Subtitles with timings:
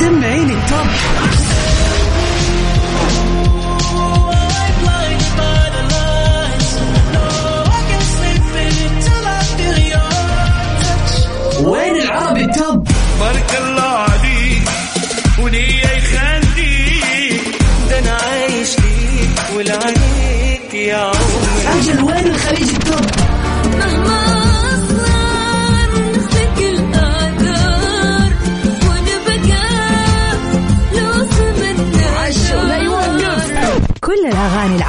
[0.00, 0.86] سمعيني التوب.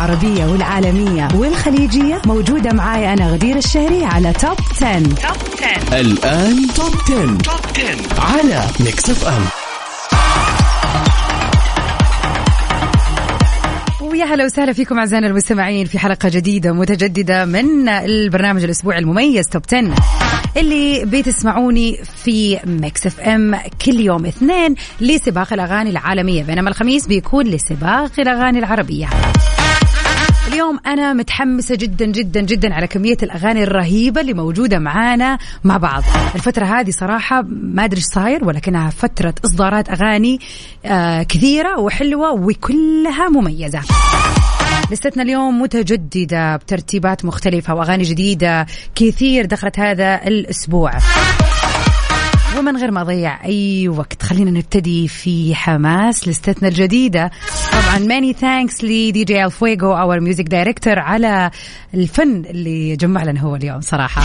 [0.06, 5.00] العربية والعالمية والخليجية موجودة معاي أنا غدير الشهري على Top 10.
[5.00, 5.14] Top
[5.90, 7.38] 10 الآن Top 10.
[7.38, 7.86] Top
[8.18, 9.42] 10 على Mix FM
[14.02, 19.62] ويا هلا وسهلا فيكم أعزائنا المستمعين في حلقة جديدة متجددة من البرنامج الأسبوعي المميز Top
[19.68, 19.96] 10
[20.58, 23.56] اللي بتسمعوني في Mix FM
[23.86, 29.10] كل يوم اثنين لسباق الأغاني العالمية بينما الخميس بيكون لسباق الأغاني العربية.
[30.72, 36.04] اليوم أنا متحمسة جدا جدا جدا على كمية الأغاني الرهيبة اللي موجودة معانا مع بعض.
[36.36, 40.40] الفترة هذه صراحة ما إيش صاير ولكنها فترة إصدارات أغاني
[40.86, 43.82] آه كثيرة وحلوة وكلها مميزة.
[44.92, 50.92] لستنا اليوم متجددة بترتيبات مختلفة وأغاني جديدة كثير دخلت هذا الأسبوع.
[52.60, 54.24] ومن غير ما اضيع أي وقت.
[54.24, 57.32] خلينا نبتدي في حماس لستتنا الجديدة.
[57.72, 61.52] طبعا many thanks ل DJ الفويجو our music director على
[61.94, 64.24] الفن اللي جمع لنا هو اليوم صراحة.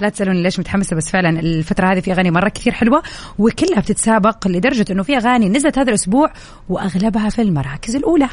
[0.00, 3.02] لا تسألوني ليش متحمسة بس فعلا الفترة هذه في أغاني مرة كثير حلوة
[3.38, 6.32] وكلها بتتسابق لدرجة إنه في أغاني نزلت هذا الأسبوع
[6.68, 8.28] وأغلبها في المراكز الأولى.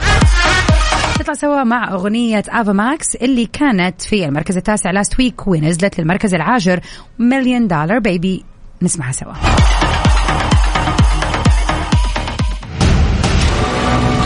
[1.20, 6.34] نطلع سوا مع أغنية آفا ماكس اللي كانت في المركز التاسع last week ونزلت للمركز
[6.34, 6.80] العاشر
[7.20, 8.46] Million Dollar Baby
[8.82, 9.34] نسمعها سوا.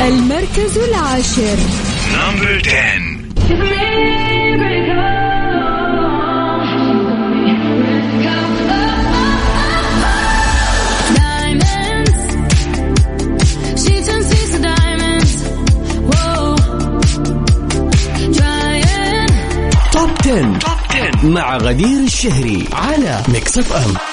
[0.07, 1.57] المركز العاشر.
[2.13, 3.23] Number 10
[11.17, 12.19] Diamonds,
[13.83, 15.33] she turns sweet to diamonds.
[16.09, 16.55] Whoa,
[18.37, 19.31] trying.
[19.91, 24.12] Top 10 Top 10 مع غدير الشهري على Mix FM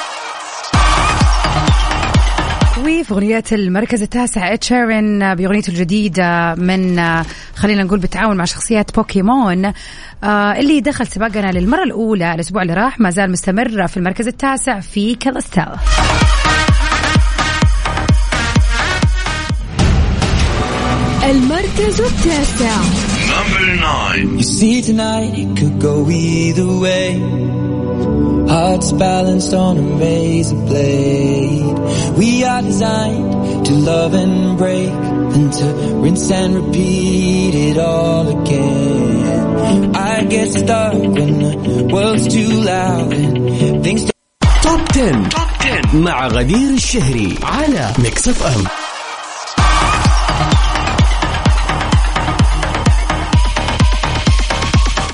[2.81, 7.01] وفي أغنية المركز التاسع إد شيرين بأغنيته الجديدة من
[7.55, 9.73] خلينا نقول بالتعاون مع شخصيات بوكيمون.
[10.25, 14.81] آه، اللي دخل سباقنا للمرة الأولى الأسبوع اللي راح ما زال مستمر في المركز التاسع
[14.81, 15.65] في Celestial
[21.25, 23.10] المركز التاسع.
[23.70, 27.10] نمبر 9 You see tonight it could go either way.
[28.54, 31.78] Hearts balanced on a razor blade.
[32.18, 34.94] We are designed to love and break,
[35.38, 35.66] and to
[36.04, 39.96] rinse and repeat it all again.
[39.96, 44.02] I get stuck when the world's too loud and things.
[44.64, 48.79] توب 10 توب 10 مع غدير الشهري على ميكس اف ام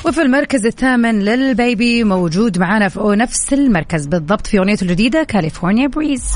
[0.06, 5.86] وفي المركز الثامن لليل بيبي موجود معانا في نفس المركز بالضبط في أغنيته الجديدة California
[5.86, 6.34] Breeze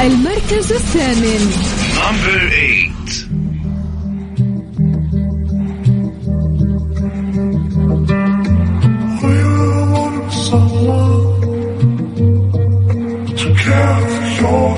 [0.00, 1.50] المركز الثامن
[1.96, 2.92] number 8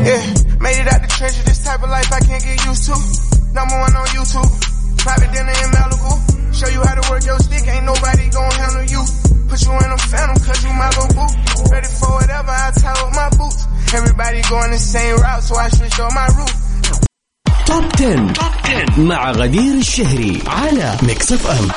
[0.05, 0.21] Yeah,
[0.61, 1.43] made it out the treasure.
[1.45, 2.11] This type of life
[18.99, 21.69] مع غدير الشهري على ميكس اف ام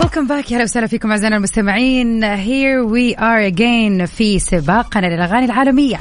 [0.00, 2.24] Welcome back يا هلا وسهلا فيكم أعزائنا المستمعين.
[2.24, 5.96] here we are again في سباقنا للأغاني العالمية.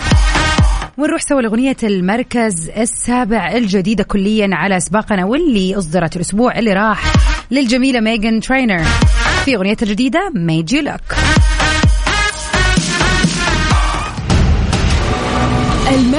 [0.98, 7.14] ونروح سوا لأغنية المركز السابع الجديدة كليا على سباقنا واللي أصدرت الأسبوع اللي راح
[7.52, 8.84] للجميلة ميغان ترينر
[9.46, 11.16] في أغنيتها الجديدة Made You Look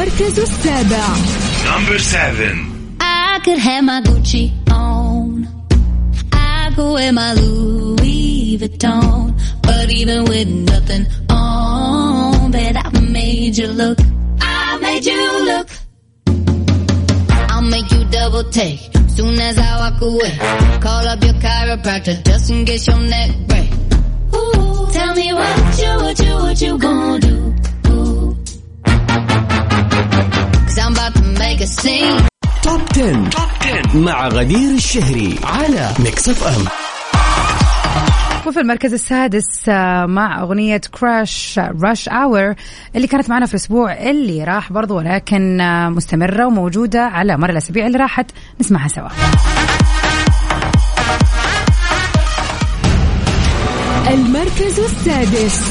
[0.02, 1.06] المركز السابع
[1.66, 5.48] نمبر 7 I could have my Gucci on.
[6.34, 9.34] I could wear my Louis Vuitton.
[9.62, 13.98] But even with nothing on, bet I made you look.
[14.42, 15.68] I made you look.
[17.52, 18.82] I'll make you double take.
[19.16, 20.34] Soon as I walk away,
[20.86, 23.70] call up your chiropractor just in case your neck break.
[24.36, 27.38] Ooh, tell me what you, what you, what you gonna do?
[30.85, 32.27] I'm about to make a scene.
[32.63, 33.97] Top 10.
[33.97, 36.65] مع غدير الشهري على Mix FM
[38.47, 42.55] وفي المركز السادس آه، مع أغنية Crush Rush Hour
[42.97, 47.87] اللي كانت معنا في الأسبوع اللي راح برضو ولكن آه، مستمرة وموجودة على مر الأسابيع
[47.87, 48.31] اللي راحت.
[48.61, 49.09] نسمعها سوا.
[54.11, 55.63] المركز السادس.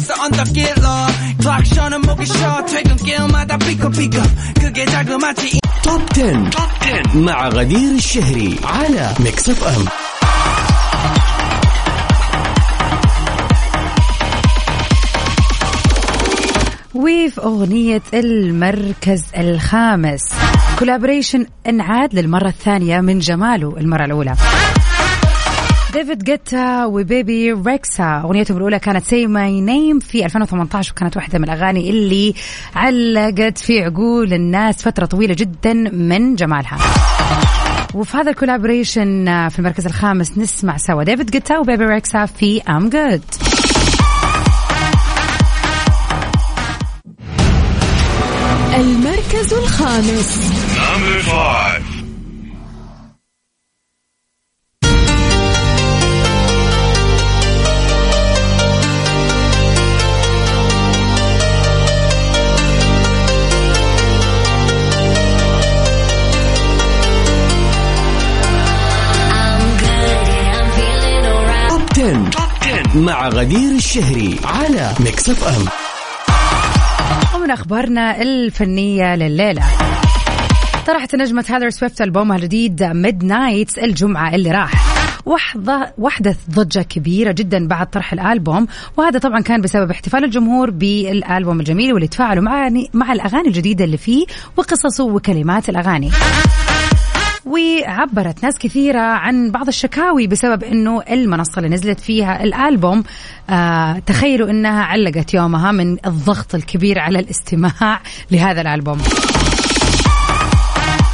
[0.00, 0.86] 지나왔어 언덕길로.
[1.40, 2.64] 클락션은 목이 쉬어.
[2.66, 4.22] 퇴근길마다 삐걱삐걱.
[4.60, 6.50] 그게 자그마치 توب 10.
[7.14, 9.84] مع غدير الشهري على ميكس اف ام
[16.94, 20.22] وفي أغنية المركز الخامس
[20.78, 24.34] كولابريشن انعاد للمرة الثانية من جماله المرة الأولى
[25.93, 28.21] ديفيد جيتا وبيبي ريكسا.
[28.23, 32.33] أغنيتهم الأولى كانت Say My Name في 2018 وكانت واحدة من الأغاني اللي
[32.75, 36.77] علقت في عقول الناس فترة طويلة جدا من جمالها.
[37.93, 42.89] وفي هذا ال collaboration في المركز الخامس نسمع سوا ديفيد جيتا وبيبي ريكسا في I'm
[42.89, 43.21] Good
[48.75, 50.51] المركز الخامس.
[50.75, 51.90] Number five.
[73.11, 75.65] مع غدير الشهري على Mix FM
[77.35, 79.63] ومن أخبارنا الفنية لليلة.
[80.87, 84.71] طرحت النجمة تايلر سويفت ألبومها الجديد Midnights الجمعة اللي راح.
[85.25, 88.67] وحظة وحدث ضجة كبيرة جدا بعد طرح الألبوم.
[88.97, 93.97] وهذا طبعا كان بسبب احتفال الجمهور بالألبوم الجميل واللي تفاعلوا مع مع الأغاني الجديدة اللي
[93.97, 94.25] فيه
[94.57, 96.11] وقصصه وكلمات الأغاني.
[97.45, 103.03] وعبرت ناس كثيرة عن بعض الشكاوي بسبب إنه المنصة اللي نزلت فيها الألبوم
[103.49, 108.01] آه تخيلوا إنها علقت يومها من الضغط الكبير على الاستماع
[108.31, 109.01] لهذا الألبوم.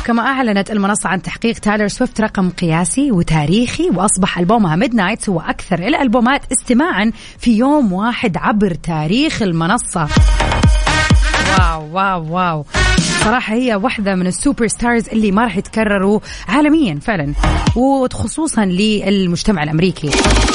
[0.05, 5.79] كما أعلنت المنصة عن تحقيق تايلر سويفت رقم قياسي وتاريخي وأصبح ألبومها Midnights هو أكثر
[5.79, 10.07] الألبومات استماعا في يوم واحد عبر تاريخ المنصة.
[11.59, 12.65] Wow wow wow.
[13.27, 17.33] صراحة هي واحدة من ال superstars اللي ما راح يتكرروا عالميا فعلا
[17.75, 20.09] وخصوصا للمجتمع الأمريكي.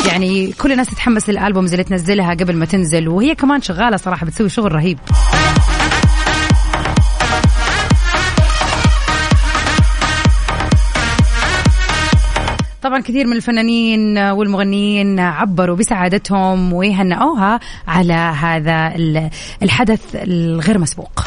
[0.07, 4.49] يعني كل الناس تتحمس للألبومز اللي تنزلها قبل ما تنزل وهي كمان شغالة صراحة بتسوي
[4.49, 4.99] شغل رهيب.
[12.83, 19.31] طبعا كثير من الفنانين والمغنيين عبروا بسعادتهم وهنأوها على هذا ال-
[19.63, 21.25] الحدث الغير مسبوق.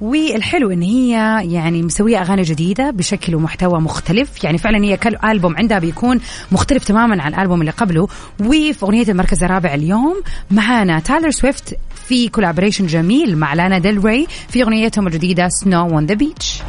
[0.00, 1.10] والحلو إن هي
[1.52, 4.44] يعني مسوية أغاني جديدة بشكل ومحتوى مختلف.
[4.44, 6.20] يعني فعلا هي كل البوم عندها بيكون
[6.52, 8.08] مختلف تماما عن الألبوم اللي قبله.
[8.40, 11.74] وفي أغنية المركز الرابع اليوم معانا تايلر سويفت
[12.06, 16.62] في collaboration جميل مع لانا ديل ري في أغنيتهم الجديدة Snow on the Beach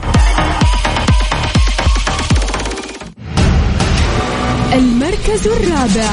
[4.73, 6.09] المركز الرابع.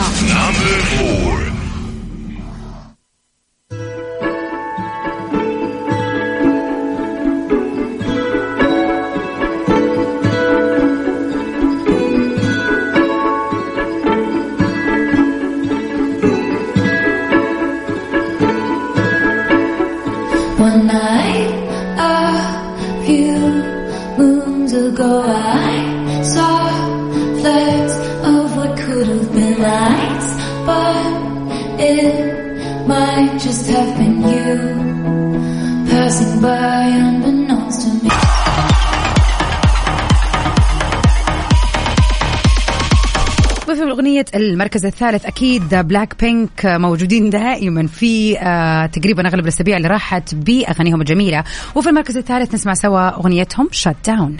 [43.71, 45.27] وفي أغنية المركز الثالث.
[45.27, 51.45] أكيد بلاك بينك موجودين دائما في آه، تقريبا أغلب الأسابيع اللي راحت بأغانيهم الجميلة.
[51.75, 54.37] وفي المركز الثالث نسمع سوا أغنيتهم Shut Down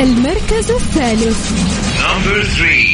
[0.00, 1.50] المركز الثالث.
[1.98, 2.87] Number three.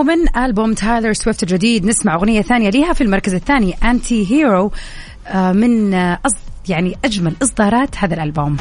[0.00, 4.72] ومن ألبوم تايلر سويفت الجديد نسمع أغنية ثانية لها في المركز الثاني Anti-Hero
[5.34, 6.32] من آه، أص...
[6.68, 8.56] يعني أجمل إصدارات هذا الألبوم.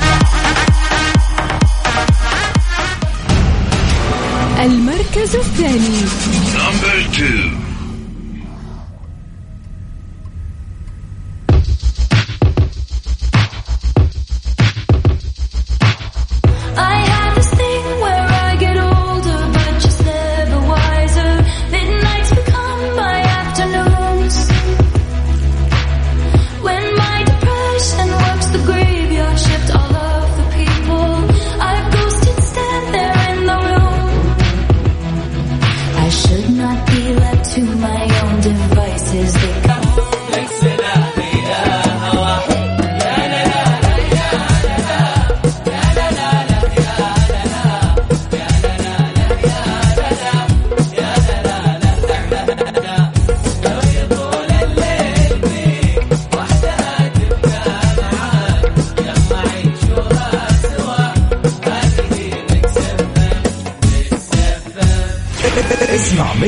[4.60, 6.00] المركز الثاني.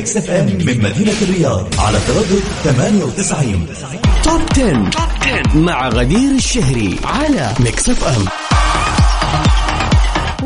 [0.01, 3.65] Mix FM من مدينة الرياض على تردد 98
[4.24, 5.58] Top 10.
[5.60, 8.25] مع غدير الشهري على Mix FM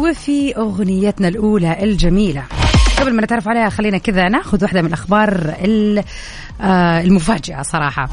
[0.03, 2.43] وفي أغنيتنا الأولى الجميلة.
[2.99, 6.03] قبل ما نتعرف عليها خلينا كذا ناخذ واحدة من الأخبار ال-
[6.61, 8.09] آه، المفاجئة صراحة.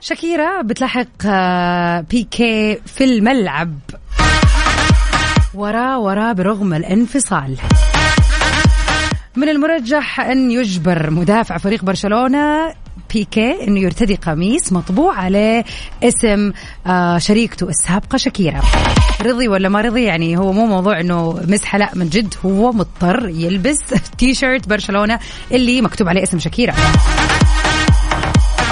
[0.00, 3.78] شاكيرا بتلاحق آه، بيكي في الملعب.
[5.54, 7.56] وراه وراه برغم الانفصال.
[9.36, 12.74] من المرجح أن يجبر مدافع فريق برشلونة
[13.14, 15.64] بيكي أنه يرتدي قميص مطبوع عليه
[16.02, 16.52] اسم
[16.86, 18.60] آه، شريكته السابقة شاكيرا.
[19.22, 23.28] رضي ولا ما رضي؟ يعني هو مو موضوع أنه مزحة لا من جد هو مضطر
[23.28, 23.78] يلبس
[24.18, 25.18] تي شيرت برشلونة
[25.52, 26.74] اللي مكتوب عليه اسم شاكيرا.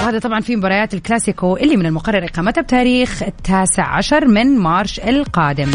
[0.01, 5.71] وهذا طبعا في مباريات الكلاسيكو اللي من المقرر إقامتها بتاريخ التاسع عشر من March القادم.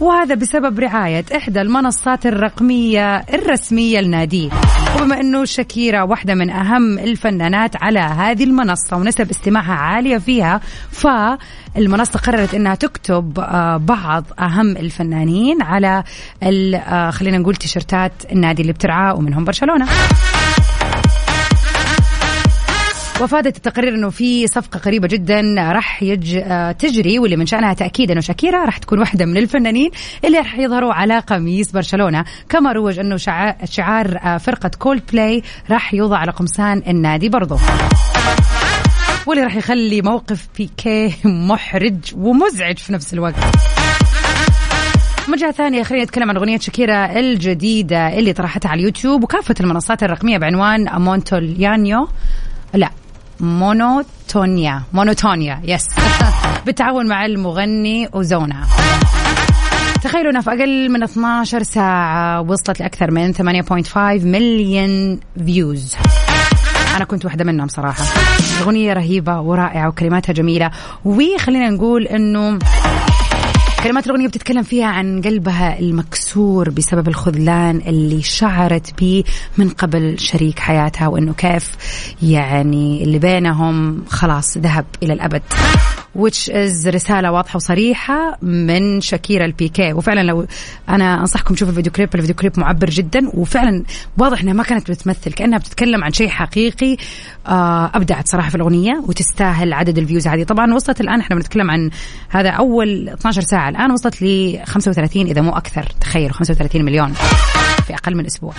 [0.00, 4.50] وهذا بسبب رعاية إحدى المنصات الرقمية الرسمية لناديه
[4.96, 10.60] وبما أنه شاكيرا واحدة من أهم الفنانات على هذه المنصة ونسب استماعها عالية فيها
[10.90, 16.04] فالمنصة قررت أنها تكتب آه، بعض أهم الفنانين على
[16.42, 19.86] آه، خلينا نقول تيشرتات النادي اللي بترعاه ومنهم برشلونة.
[23.20, 26.36] وافادت التقرير إنه في صفقة قريبة جدا راح يج...
[26.36, 29.90] آه، تجري واللي من شأنها تأكيد إنه شاكيرا راح تكون واحدة من الفنانين
[30.24, 32.24] اللي راح يظهروا على قميص برشلونة.
[32.48, 33.64] كما روج إنه شع...
[33.64, 37.58] شعار آه، فرقة كولد بلاي راح يوضع على قمصان النادي برضه.
[39.26, 43.34] واللي راح يخلي موقف بيكي محرج ومزعج في نفس الوقت.
[45.28, 50.02] من جهة ثانية خلينا نتكلم عن أغنية شاكيرا الجديدة اللي طرحتها على اليوتيوب وكافة المنصات
[50.02, 52.08] الرقمية بعنوان مونتوليانيو
[52.74, 52.90] لا
[53.40, 55.86] Monotonía Monotonía yes
[56.66, 58.66] بالتعاون مع المغني أوزونا.
[60.02, 65.94] تخيلوا انها في أقل من 12 ساعة وصلت لأكثر من 8.5 مليون فيوز
[66.96, 68.04] أنا كنت واحدة منهم صراحة.
[68.56, 70.70] الاغنية رهيبة ورائعة وكلماتها جميلة.
[71.04, 72.58] وخلينا نقول إنه
[73.84, 79.24] كلمات الأغنية بتتكلم فيها عن قلبها المكسور بسبب الخذلان اللي شعرت به
[79.58, 81.70] من قبل شريك حياتها وإنه كيف
[82.22, 85.42] يعني اللي بينهم خلاص ذهب إلى الأبد.
[86.18, 90.46] Which is رسالة واضحة وصريحة من شاكيرا لبيكيه وفعلا لو
[90.88, 93.84] أنا أنصحكم تشوفوا الفيديو كليب الفيديو كليب معبر جدا وفعلا
[94.18, 96.96] واضح أنها ما كانت بتمثل كأنها بتتكلم عن شيء حقيقي
[97.46, 100.42] آه أبدعت صراحة في الأغنية وتستاهل عدد ال views هذه.
[100.44, 101.90] طبعا وصلت الآن إحنا بنتكلم عن
[102.28, 105.82] هذا أول 12 ساعة الآن وصلت ل 35 إذا مو أكثر.
[106.00, 107.12] تخيلوا 35 مليون
[107.86, 108.52] في أقل من أسبوع.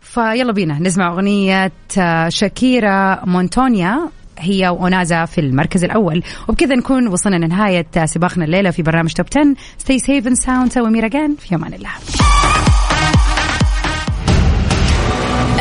[0.00, 4.08] فيلا بينا نسمع أغنية آه، شاكيرا مونوتونيا.
[4.40, 9.54] هي وأوزونا في المركز الأول وبكذا نكون وصلنا لنهاية سباقنا الليلة في برنامج Top 10
[9.78, 11.90] stay safe and sound وميرا جان في أمان الله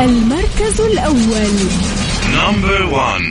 [0.01, 1.50] المركز الأول
[2.36, 3.25] Number one.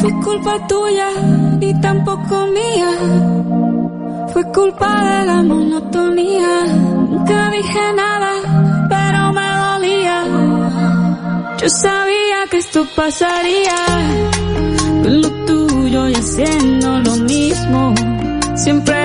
[0.00, 1.08] Fue culpa tuya
[1.60, 2.90] y tampoco mía.
[4.32, 6.97] Fue culpa de la monotonía.
[7.28, 8.32] Nunca dije nada,
[8.88, 10.24] pero me dolía.
[11.58, 13.76] Yo sabía que esto pasaría.
[15.04, 17.94] Lo tuyo y haciendo lo mismo.
[18.54, 18.98] Siempre